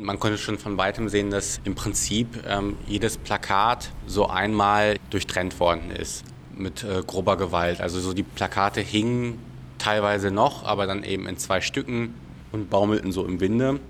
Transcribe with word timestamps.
Man 0.00 0.20
konnte 0.20 0.38
schon 0.38 0.58
von 0.58 0.78
weitem 0.78 1.08
sehen, 1.08 1.30
dass 1.30 1.60
im 1.64 1.74
Prinzip 1.74 2.44
ähm, 2.46 2.76
jedes 2.86 3.18
Plakat 3.18 3.90
so 4.06 4.28
einmal 4.28 4.96
durchtrennt 5.10 5.58
worden 5.58 5.90
ist 5.90 6.24
mit 6.56 6.84
äh, 6.84 7.02
grober 7.04 7.36
Gewalt. 7.36 7.80
Also 7.80 7.98
so 7.98 8.12
die 8.12 8.22
Plakate 8.22 8.80
hingen 8.80 9.40
teilweise 9.78 10.30
noch, 10.30 10.62
aber 10.62 10.86
dann 10.86 11.02
eben 11.02 11.26
in 11.26 11.36
zwei 11.36 11.60
Stücken 11.60 12.14
und 12.52 12.70
baumelten 12.70 13.10
so 13.10 13.24
im 13.24 13.40
Winde. 13.40 13.80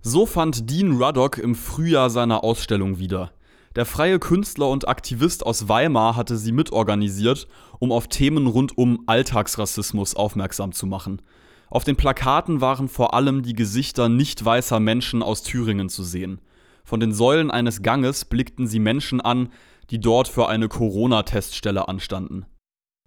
So 0.00 0.24
fand 0.24 0.70
Dean 0.70 1.02
Ruddock 1.02 1.36
im 1.36 1.54
Frühjahr 1.54 2.08
seine 2.08 2.42
Ausstellung 2.42 2.98
wieder. 2.98 3.32
Der 3.76 3.84
freie 3.84 4.18
Künstler 4.18 4.70
und 4.70 4.88
Aktivist 4.88 5.44
aus 5.44 5.68
Weimar 5.68 6.16
hatte 6.16 6.38
sie 6.38 6.52
mitorganisiert, 6.52 7.46
um 7.78 7.92
auf 7.92 8.08
Themen 8.08 8.46
rund 8.46 8.78
um 8.78 9.02
Alltagsrassismus 9.06 10.16
aufmerksam 10.16 10.72
zu 10.72 10.86
machen. 10.86 11.20
Auf 11.70 11.84
den 11.84 11.96
Plakaten 11.96 12.60
waren 12.60 12.88
vor 12.88 13.14
allem 13.14 13.42
die 13.42 13.52
Gesichter 13.52 14.08
nicht 14.08 14.42
weißer 14.44 14.80
Menschen 14.80 15.22
aus 15.22 15.42
Thüringen 15.42 15.88
zu 15.88 16.02
sehen. 16.02 16.40
Von 16.84 17.00
den 17.00 17.12
Säulen 17.12 17.50
eines 17.50 17.82
Ganges 17.82 18.24
blickten 18.24 18.66
sie 18.66 18.78
Menschen 18.78 19.20
an, 19.20 19.50
die 19.90 20.00
dort 20.00 20.28
für 20.28 20.48
eine 20.48 20.68
Corona-Teststelle 20.68 21.88
anstanden. 21.88 22.46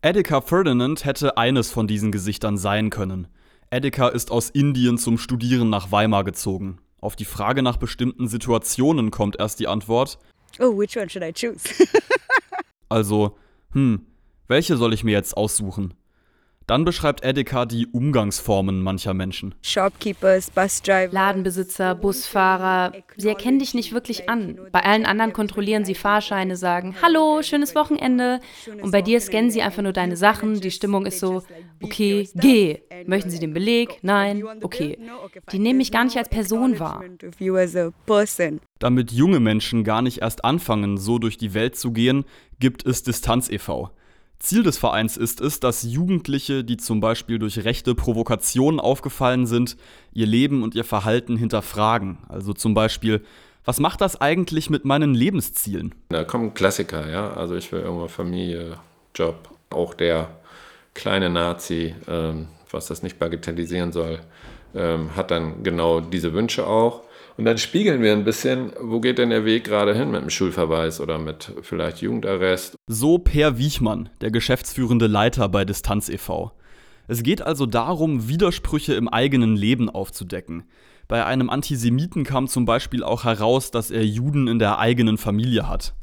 Edeka 0.04 0.42
Ferdinand 0.42 1.06
hätte 1.06 1.38
eines 1.38 1.72
von 1.72 1.88
diesen 1.88 2.12
Gesichtern 2.12 2.58
sein 2.58 2.90
können. 2.90 3.28
Edeka 3.72 4.08
ist 4.10 4.32
aus 4.32 4.50
Indien 4.50 4.98
zum 4.98 5.18
Studieren 5.18 5.70
nach 5.70 5.92
Weimar 5.92 6.24
gezogen. 6.24 6.80
Auf 7.00 7.16
die 7.16 7.26
Frage 7.26 7.64
nach 7.64 7.78
bestimmten 7.78 8.28
Situationen 8.28 9.10
kommt 9.10 9.40
erst 9.40 9.60
die 9.60 9.68
Antwort: 9.68 10.20
Oh, 10.60 10.78
which 10.78 10.98
one 10.98 11.10
should 11.10 11.24
I 11.24 11.34
choose? 11.34 11.68
also, 12.90 13.38
hm, 13.74 14.06
welche 14.48 14.78
soll 14.78 14.94
ich 14.94 15.04
mir 15.04 15.12
jetzt 15.12 15.36
aussuchen? 15.38 15.94
Dann 16.68 16.86
beschreibt 16.86 17.26
Edeka 17.26 17.66
die 17.66 17.88
Umgangsformen 17.88 18.82
mancher 18.82 19.14
Menschen. 19.14 19.56
Shopkeepers, 19.62 20.52
Busdriver, 20.52 21.12
Ladenbesitzer, 21.12 21.96
Busfahrer, 21.96 22.94
sie 23.18 23.28
erkennen 23.28 23.60
dich 23.60 23.74
nicht 23.74 23.94
wirklich 23.94 24.30
an. 24.30 24.58
Bei 24.72 24.84
allen 24.84 25.06
anderen 25.06 25.34
kontrollieren 25.34 25.86
sie 25.86 25.96
Fahrscheine, 25.96 26.56
sagen 26.56 26.96
Hallo, 27.02 27.42
schönes 27.42 27.76
Wochenende. 27.76 28.40
Und 28.82 28.92
bei 28.92 29.02
dir 29.02 29.20
scannen 29.20 29.52
sie 29.52 29.62
einfach 29.62 29.84
nur 29.84 29.94
deine 29.94 30.16
Sachen. 30.16 30.62
Die 30.62 30.72
Stimmung 30.72 31.06
ist 31.06 31.20
so, 31.20 31.44
okay, 31.82 32.30
geh. 32.36 32.80
Möchten 33.06 33.30
sie 33.30 33.40
den 33.40 33.54
Beleg? 33.54 34.00
Nein, 34.02 34.44
okay. 34.62 34.98
Die 35.52 35.60
nehmen 35.60 35.78
mich 35.78 35.92
gar 35.92 36.06
nicht 36.06 36.18
als 36.18 36.30
Person 36.30 36.80
wahr. 36.80 37.04
Damit 38.80 39.12
junge 39.12 39.40
Menschen 39.40 39.84
gar 39.84 40.02
nicht 40.02 40.22
erst 40.22 40.46
anfangen, 40.46 40.98
so 40.98 41.20
durch 41.20 41.38
die 41.38 41.54
Welt 41.54 41.76
zu 41.76 41.92
gehen, 41.92 42.26
gibt 42.60 42.86
es 42.86 43.04
Distanz 43.04 43.50
e.V. 43.50 43.92
Ziel 44.42 44.64
des 44.64 44.80
Vereins 44.80 45.18
ist 45.18 45.40
es, 45.40 45.60
dass 45.60 45.84
Jugendliche, 45.84 46.64
die 46.64 46.78
zum 46.78 47.00
Beispiel 47.00 47.38
durch 47.38 47.64
rechte 47.64 47.94
Provokationen 47.94 48.80
aufgefallen 48.80 49.46
sind, 49.46 49.78
ihr 50.14 50.26
Leben 50.26 50.64
und 50.64 50.74
ihr 50.74 50.84
Verhalten 50.84 51.38
hinterfragen. 51.38 52.18
Also 52.28 52.54
zum 52.54 52.74
Beispiel, 52.74 53.22
was 53.66 53.80
macht 53.80 54.02
das 54.02 54.20
eigentlich 54.20 54.72
mit 54.72 54.84
meinen 54.84 55.14
Lebenszielen? 55.14 55.94
Da 56.10 56.24
kommen 56.24 56.56
Klassiker, 56.56 57.08
ja. 57.10 57.34
Also 57.34 57.56
ich 57.56 57.72
will 57.72 57.82
irgendwann 57.82 58.10
Familie, 58.10 58.78
Job, 59.14 59.50
auch 59.70 59.94
der 59.94 60.30
kleine 60.96 61.30
Nazi, 61.30 61.94
ähm, 62.08 62.48
was 62.72 62.88
das 62.88 63.04
nicht 63.04 63.20
bagatellisieren 63.20 63.92
soll, 63.92 64.22
ähm, 64.74 65.16
hat 65.16 65.30
dann 65.30 65.62
genau 65.64 66.02
diese 66.02 66.34
Wünsche 66.34 66.66
auch. 66.66 67.04
Und 67.38 67.46
dann 67.46 67.58
spiegeln 67.58 68.02
wir 68.02 68.14
ein 68.14 68.24
bisschen, 68.24 68.74
wo 68.80 69.00
geht 69.00 69.18
denn 69.18 69.30
der 69.30 69.46
Weg 69.46 69.64
gerade 69.64 69.96
hin 69.96 70.12
mit 70.12 70.22
dem 70.22 70.30
Schulverweis 70.30 71.00
oder 71.00 71.18
mit 71.18 71.54
vielleicht 71.62 72.02
Jugendarrest. 72.02 72.76
So 72.88 73.18
Per 73.18 73.58
Wiechmann, 73.58 74.10
der 74.22 74.32
geschäftsführende 74.32 75.08
Leiter 75.08 75.48
bei 75.50 75.66
Distanz 75.66 76.10
e.V. 76.10 76.52
Es 77.08 77.24
geht 77.24 77.42
also 77.42 77.66
darum, 77.66 78.28
Widersprüche 78.28 78.94
im 78.94 79.08
eigenen 79.08 79.56
Leben 79.56 79.90
aufzudecken. 79.90 80.64
Bei 81.08 81.26
einem 81.26 81.50
Antisemiten 81.50 82.24
kam 82.24 82.48
zum 82.48 82.66
Beispiel 82.66 83.04
auch 83.04 83.26
heraus, 83.26 83.72
dass 83.72 83.92
er 83.92 84.06
Juden 84.06 84.48
in 84.48 84.60
der 84.60 84.80
eigenen 84.80 85.18
Familie 85.18 85.68
hat. 85.68 85.94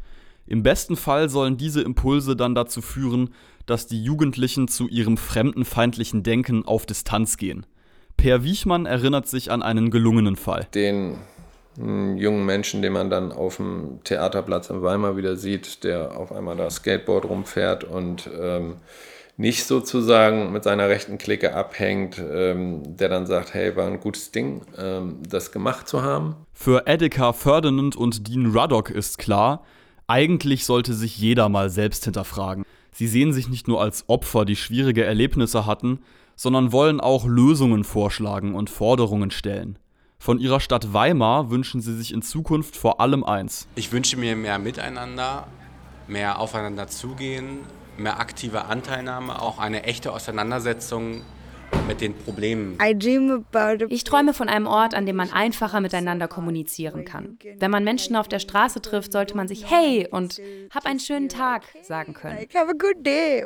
Im 0.46 0.62
besten 0.62 0.96
Fall 0.96 1.28
sollen 1.28 1.56
diese 1.56 1.82
Impulse 1.82 2.36
dann 2.36 2.54
dazu 2.54 2.82
führen, 2.82 3.30
dass 3.66 3.86
die 3.86 4.02
Jugendlichen 4.02 4.66
zu 4.66 4.88
ihrem 4.88 5.16
fremdenfeindlichen 5.16 6.22
Denken 6.22 6.64
auf 6.64 6.86
Distanz 6.86 7.36
gehen. 7.36 7.66
Per 8.18 8.42
Wiechmann 8.42 8.84
erinnert 8.84 9.28
sich 9.28 9.50
an 9.52 9.62
einen 9.62 9.90
gelungenen 9.90 10.34
Fall. 10.34 10.66
Den 10.74 11.18
hm, 11.78 12.16
jungen 12.16 12.44
Menschen, 12.44 12.82
den 12.82 12.92
man 12.92 13.10
dann 13.10 13.30
auf 13.30 13.56
dem 13.56 14.00
Theaterplatz 14.02 14.70
in 14.70 14.82
Weimar 14.82 15.16
wieder 15.16 15.36
sieht, 15.36 15.84
der 15.84 16.16
auf 16.16 16.32
einmal 16.32 16.56
da 16.56 16.68
Skateboard 16.68 17.26
rumfährt 17.26 17.84
und 17.84 18.28
ähm, 18.38 18.74
nicht 19.36 19.66
sozusagen 19.66 20.52
mit 20.52 20.64
seiner 20.64 20.88
rechten 20.88 21.16
Clique 21.16 21.54
abhängt, 21.54 22.18
ähm, 22.18 22.96
der 22.96 23.08
dann 23.08 23.26
sagt, 23.26 23.54
hey, 23.54 23.76
war 23.76 23.86
ein 23.86 24.00
gutes 24.00 24.32
Ding, 24.32 24.62
ähm, 24.76 25.18
das 25.28 25.52
gemacht 25.52 25.86
zu 25.86 26.02
haben. 26.02 26.34
Für 26.52 26.88
Edeka 26.88 27.32
Ferdinand 27.32 27.94
und 27.94 28.26
Dean 28.26 28.46
Ruddock 28.46 28.90
ist 28.90 29.18
klar, 29.18 29.64
eigentlich 30.08 30.64
sollte 30.64 30.92
sich 30.92 31.18
jeder 31.18 31.48
mal 31.48 31.70
selbst 31.70 32.04
hinterfragen. 32.04 32.64
Sie 32.98 33.06
sehen 33.06 33.32
sich 33.32 33.48
nicht 33.48 33.68
nur 33.68 33.80
als 33.80 34.08
Opfer, 34.08 34.44
die 34.44 34.56
schwierige 34.56 35.04
Erlebnisse 35.04 35.66
hatten, 35.66 36.00
sondern 36.34 36.72
wollen 36.72 37.00
auch 37.00 37.26
Lösungen 37.26 37.84
vorschlagen 37.84 38.56
und 38.56 38.70
Forderungen 38.70 39.30
stellen. 39.30 39.78
Von 40.18 40.40
ihrer 40.40 40.58
Stadt 40.58 40.92
Weimar 40.92 41.48
wünschen 41.48 41.80
sie 41.80 41.96
sich 41.96 42.12
in 42.12 42.22
Zukunft 42.22 42.74
vor 42.74 43.00
allem 43.00 43.22
eins. 43.22 43.68
Ich 43.76 43.92
wünsche 43.92 44.16
mir 44.16 44.34
mehr 44.34 44.58
Miteinander, 44.58 45.46
mehr 46.08 46.40
aufeinander 46.40 46.88
zugehen, 46.88 47.60
mehr 47.96 48.18
aktive 48.18 48.64
Anteilnahme, 48.64 49.40
auch 49.40 49.60
eine 49.60 49.84
echte 49.84 50.12
Auseinandersetzung 50.12 51.22
mit 51.86 52.00
den 52.00 52.14
Problemen. 52.14 52.76
Ich 53.88 54.04
träume 54.04 54.34
von 54.34 54.48
einem 54.48 54.66
Ort, 54.66 54.94
an 54.94 55.06
dem 55.06 55.16
man 55.16 55.32
einfacher 55.32 55.80
miteinander 55.80 56.28
kommunizieren 56.28 57.04
kann. 57.04 57.38
Wenn 57.58 57.70
man 57.70 57.84
Menschen 57.84 58.14
auf 58.16 58.28
der 58.28 58.38
Straße 58.38 58.82
trifft, 58.82 59.12
sollte 59.12 59.36
man 59.36 59.48
sich 59.48 59.70
Hey 59.70 60.06
und 60.10 60.40
Hab 60.70 60.86
einen 60.86 61.00
schönen 61.00 61.28
Tag 61.28 61.62
sagen 61.82 62.14
können. 62.14 62.38